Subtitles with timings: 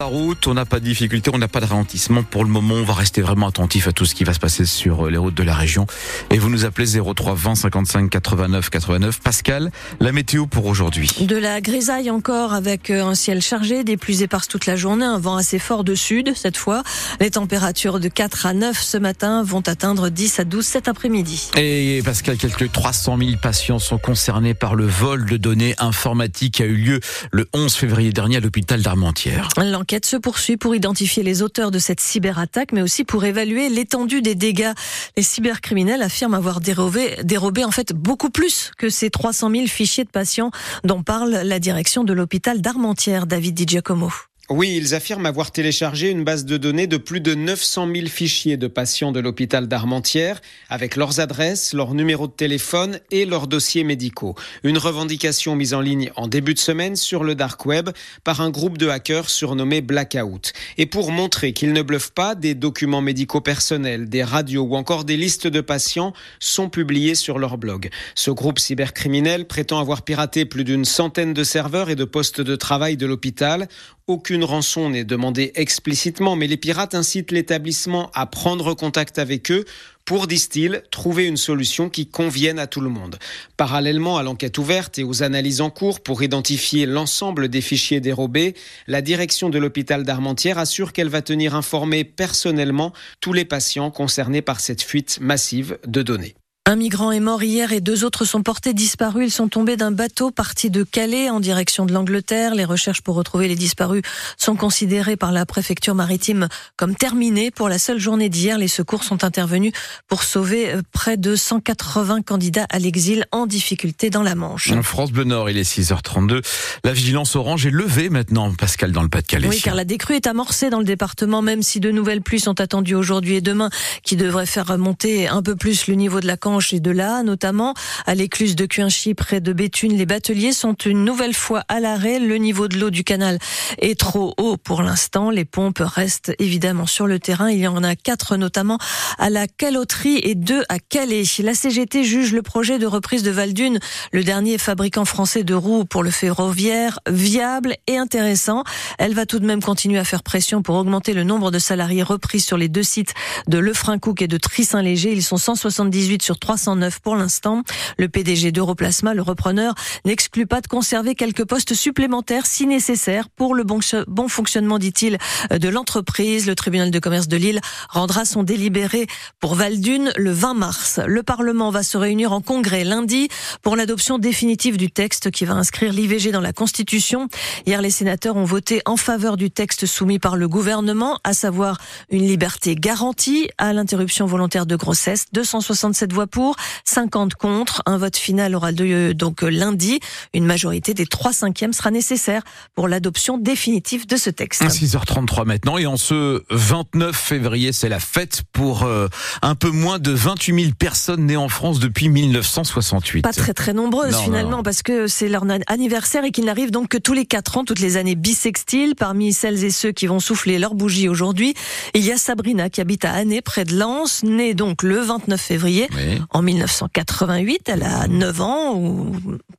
[0.00, 2.74] La route, on n'a pas de difficulté, on n'a pas de ralentissement pour le moment.
[2.74, 5.16] On va rester vraiment attentif à tout ce qui va se passer sur euh, les
[5.16, 5.88] routes de la région.
[6.30, 9.18] Et vous nous appelez 03 20 55 89 89.
[9.18, 11.10] Pascal, la météo pour aujourd'hui.
[11.22, 15.04] De la grisaille encore avec euh, un ciel chargé, des pluies éparses toute la journée,
[15.04, 16.84] un vent assez fort de sud cette fois.
[17.18, 21.50] Les températures de 4 à 9 ce matin vont atteindre 10 à 12 cet après-midi.
[21.56, 26.62] Et Pascal, quelques 300 000 patients sont concernés par le vol de données informatiques qui
[26.62, 27.00] a eu lieu
[27.32, 29.48] le 11 février dernier à l'hôpital d'Armentières.
[29.88, 34.20] L'enquête se poursuit pour identifier les auteurs de cette cyberattaque, mais aussi pour évaluer l'étendue
[34.20, 34.72] des dégâts.
[35.16, 40.04] Les cybercriminels affirment avoir dérobé, dérobé en fait beaucoup plus que ces 300 000 fichiers
[40.04, 40.50] de patients
[40.84, 44.10] dont parle la direction de l'hôpital d'Armentières, David Di Giacomo.
[44.50, 48.56] Oui, ils affirment avoir téléchargé une base de données de plus de 900 000 fichiers
[48.56, 50.40] de patients de l'hôpital d'Armentières,
[50.70, 54.36] avec leurs adresses, leurs numéros de téléphone et leurs dossiers médicaux.
[54.62, 57.90] Une revendication mise en ligne en début de semaine sur le dark web
[58.24, 60.54] par un groupe de hackers surnommé Blackout.
[60.78, 65.04] Et pour montrer qu'ils ne bluffent pas, des documents médicaux personnels, des radios ou encore
[65.04, 67.90] des listes de patients sont publiés sur leur blog.
[68.14, 72.56] Ce groupe cybercriminel prétend avoir piraté plus d'une centaine de serveurs et de postes de
[72.56, 73.68] travail de l'hôpital.
[74.08, 79.66] Aucune rançon n'est demandée explicitement, mais les pirates incitent l'établissement à prendre contact avec eux
[80.06, 83.18] pour, disent-ils, trouver une solution qui convienne à tout le monde.
[83.58, 88.54] Parallèlement à l'enquête ouverte et aux analyses en cours pour identifier l'ensemble des fichiers dérobés,
[88.86, 94.40] la direction de l'hôpital d'Armentières assure qu'elle va tenir informés personnellement tous les patients concernés
[94.40, 96.34] par cette fuite massive de données.
[96.68, 99.28] Un migrant est mort hier et deux autres sont portés disparus.
[99.28, 102.54] Ils sont tombés d'un bateau parti de Calais en direction de l'Angleterre.
[102.54, 104.02] Les recherches pour retrouver les disparus
[104.36, 107.50] sont considérées par la préfecture maritime comme terminées.
[107.50, 109.72] Pour la seule journée d'hier, les secours sont intervenus
[110.08, 114.70] pour sauver euh, près de 180 candidats à l'exil en difficulté dans la Manche.
[114.70, 116.44] En France Bleu Nord, il est 6h32.
[116.84, 119.48] La vigilance orange est levée maintenant, Pascal, dans le Pas-de-Calais.
[119.48, 122.60] Oui, car la décrue est amorcée dans le département, même si de nouvelles pluies sont
[122.60, 123.70] attendues aujourd'hui et demain,
[124.02, 127.22] qui devraient faire remonter un peu plus le niveau de la Canche et de là,
[127.22, 127.74] notamment
[128.06, 129.96] à l'écluse de Cuinchy près de Béthune.
[129.96, 132.18] Les bateliers sont une nouvelle fois à l'arrêt.
[132.18, 133.38] Le niveau de l'eau du canal
[133.78, 135.30] est trop haut pour l'instant.
[135.30, 137.50] Les pompes restent évidemment sur le terrain.
[137.50, 138.78] Il y en a quatre notamment
[139.18, 141.22] à la caloterie et deux à Calais.
[141.42, 143.78] La CGT juge le projet de reprise de Valdune,
[144.12, 148.64] le dernier fabricant français de roues pour le ferroviaire, viable et intéressant.
[148.98, 152.02] Elle va tout de même continuer à faire pression pour augmenter le nombre de salariés
[152.02, 153.14] repris sur les deux sites
[153.46, 155.12] de Lefrancouc et de Trissin-Léger.
[155.12, 157.62] Ils sont 178 sur 309 pour l'instant.
[157.98, 159.74] Le PDG d'Europlasma, le repreneur,
[160.06, 165.18] n'exclut pas de conserver quelques postes supplémentaires si nécessaire pour le bon, bon fonctionnement, dit-il,
[165.50, 166.46] de l'entreprise.
[166.46, 167.60] Le tribunal de commerce de Lille
[167.90, 169.06] rendra son délibéré
[169.40, 171.00] pour Valdune le 20 mars.
[171.06, 173.28] Le Parlement va se réunir en congrès lundi
[173.60, 177.28] pour l'adoption définitive du texte qui va inscrire l'IVG dans la Constitution.
[177.66, 181.76] Hier, les sénateurs ont voté en faveur du texte soumis par le gouvernement, à savoir
[182.08, 185.26] une liberté garantie à l'interruption volontaire de grossesse.
[185.34, 186.37] 267 voix pour
[186.84, 187.82] 50 contre.
[187.86, 190.00] Un vote final aura lieu donc lundi.
[190.34, 192.42] Une majorité des 3 cinquièmes sera nécessaire
[192.74, 194.62] pour l'adoption définitive de ce texte.
[194.62, 199.08] 6h33 maintenant et en ce 29 février, c'est la fête pour euh,
[199.42, 203.22] un peu moins de 28 000 personnes nées en France depuis 1968.
[203.22, 206.98] Pas très très nombreuses finalement parce que c'est leur anniversaire et qu'il n'arrive donc que
[206.98, 208.94] tous les 4 ans, toutes les années bissextiles.
[208.96, 211.54] Parmi celles et ceux qui vont souffler leur bougie aujourd'hui,
[211.94, 215.40] il y a Sabrina qui habite à Année près de Lens, née donc le 29
[215.40, 215.88] février.
[215.94, 217.68] Oui en 1988.
[217.68, 219.12] Elle a 9 ans ou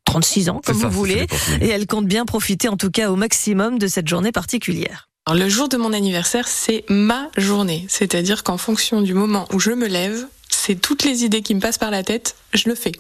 [0.06, 1.28] 36 ans, comme vous voulez.
[1.62, 5.10] Et elle compte bien profiter, en tout cas au maximum, de cette journée particulière.
[5.26, 7.86] Alors, le jour de mon anniversaire, c'est ma journée.
[7.88, 11.60] C'est-à-dire qu'en fonction du moment où je me lève, c'est toutes les idées qui me
[11.60, 12.92] passent par la tête, je le fais.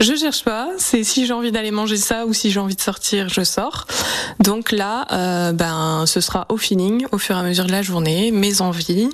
[0.00, 2.80] Je cherche pas, c'est si j'ai envie d'aller manger ça ou si j'ai envie de
[2.80, 3.86] sortir, je sors.
[4.40, 7.82] Donc là, euh, ben, ce sera au feeling, au fur et à mesure de la
[7.82, 9.08] journée, mes envies.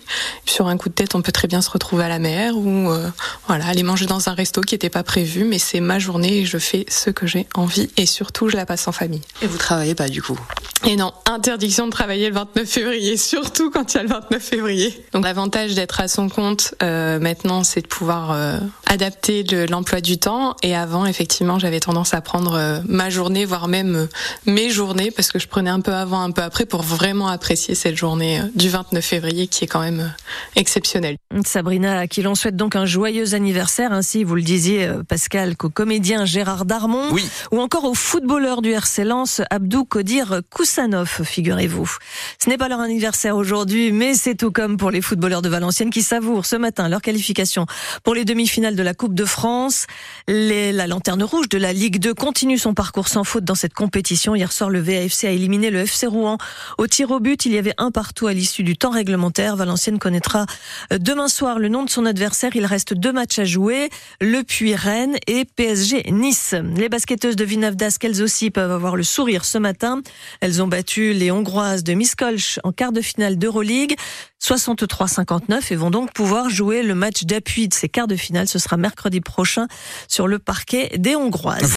[0.46, 2.90] Sur un coup de tête, on peut très bien se retrouver à la mer ou
[2.90, 3.08] euh,
[3.46, 6.46] voilà, aller manger dans un resto qui n'était pas prévu, mais c'est ma journée et
[6.46, 9.22] je fais ce que j'ai envie et surtout, je la passe en famille.
[9.42, 10.38] Et vous travaillez pas du coup?
[10.86, 14.42] Et non, interdiction de travailler le 29 février, surtout quand il y a le 29
[14.42, 15.04] février.
[15.12, 18.58] Donc l'avantage d'être à son compte euh, maintenant, c'est de pouvoir euh,
[18.94, 20.54] adapter l'emploi du temps.
[20.62, 24.06] Et avant, effectivement, j'avais tendance à prendre euh, ma journée, voire même euh,
[24.46, 27.74] mes journées, parce que je prenais un peu avant, un peu après, pour vraiment apprécier
[27.74, 30.14] cette journée du 29 février qui est quand même
[30.54, 31.16] exceptionnelle.
[31.44, 35.70] Sabrina, à qui l'on souhaite donc un joyeux anniversaire, ainsi vous le disiez, Pascal, qu'au
[35.70, 37.28] comédien Gérard Darmon, oui.
[37.50, 41.90] ou encore au footballeur du RC Lens, Abdou Kodir Koussanov, figurez-vous.
[42.38, 45.90] Ce n'est pas leur anniversaire aujourd'hui, mais c'est tout comme pour les footballeurs de Valenciennes
[45.90, 47.66] qui savourent ce matin leur qualification
[48.04, 49.86] pour les demi-finales de la Coupe de France.
[50.28, 54.34] la lanterne rouge de la Ligue 2 continue son parcours sans faute dans cette compétition.
[54.36, 56.38] Hier soir, le VAFC a éliminé le FC Rouen.
[56.78, 59.56] Au tir au but, il y avait un partout à l'issue du temps réglementaire.
[59.56, 60.46] Valenciennes connaîtra
[60.92, 62.54] euh, demain soir le nom de son adversaire.
[62.54, 63.88] Il reste deux matchs à jouer.
[64.20, 66.54] Le Puy Rennes et PSG Nice.
[66.76, 70.02] Les basketteuses de Vinavdas, qu'elles aussi peuvent avoir le sourire ce matin.
[70.40, 73.96] Elles ont battu les Hongroises de Miskolc en quart de finale d'Euroleague.
[74.44, 78.46] 63-59 et vont donc pouvoir jouer le match d'appui de ces quarts de finale.
[78.46, 79.68] Ce sera mercredi prochain
[80.06, 81.72] sur le parquet des Hongroises.